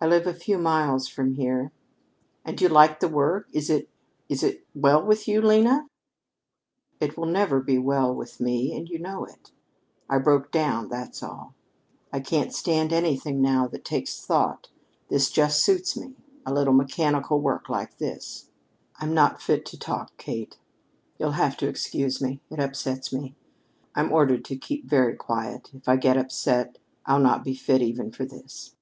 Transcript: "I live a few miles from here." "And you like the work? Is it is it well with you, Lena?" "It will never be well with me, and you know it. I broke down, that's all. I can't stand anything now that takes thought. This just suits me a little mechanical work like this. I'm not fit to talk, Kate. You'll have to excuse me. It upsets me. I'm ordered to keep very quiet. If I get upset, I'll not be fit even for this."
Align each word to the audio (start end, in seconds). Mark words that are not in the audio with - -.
"I 0.00 0.06
live 0.06 0.26
a 0.26 0.34
few 0.34 0.56
miles 0.58 1.06
from 1.08 1.34
here." 1.34 1.70
"And 2.42 2.60
you 2.60 2.68
like 2.68 2.98
the 3.00 3.06
work? 3.06 3.48
Is 3.52 3.68
it 3.68 3.88
is 4.28 4.42
it 4.42 4.66
well 4.74 5.04
with 5.04 5.28
you, 5.28 5.40
Lena?" 5.42 5.86
"It 7.00 7.16
will 7.16 7.26
never 7.26 7.60
be 7.60 7.78
well 7.78 8.12
with 8.14 8.40
me, 8.40 8.74
and 8.74 8.88
you 8.88 8.98
know 8.98 9.24
it. 9.26 9.52
I 10.08 10.18
broke 10.18 10.50
down, 10.50 10.88
that's 10.88 11.22
all. 11.22 11.54
I 12.12 12.18
can't 12.18 12.52
stand 12.54 12.92
anything 12.94 13.40
now 13.42 13.68
that 13.68 13.84
takes 13.84 14.24
thought. 14.24 14.70
This 15.08 15.30
just 15.30 15.62
suits 15.62 15.96
me 15.96 16.16
a 16.46 16.52
little 16.52 16.74
mechanical 16.74 17.38
work 17.38 17.68
like 17.68 17.98
this. 17.98 18.48
I'm 18.96 19.14
not 19.14 19.42
fit 19.42 19.64
to 19.66 19.78
talk, 19.78 20.16
Kate. 20.16 20.58
You'll 21.18 21.30
have 21.32 21.58
to 21.58 21.68
excuse 21.68 22.20
me. 22.20 22.40
It 22.50 22.58
upsets 22.58 23.12
me. 23.12 23.36
I'm 23.94 24.10
ordered 24.12 24.44
to 24.46 24.56
keep 24.56 24.86
very 24.86 25.14
quiet. 25.14 25.70
If 25.74 25.88
I 25.88 25.94
get 25.96 26.16
upset, 26.16 26.78
I'll 27.06 27.20
not 27.20 27.44
be 27.44 27.54
fit 27.54 27.82
even 27.82 28.10
for 28.10 28.24
this." 28.24 28.74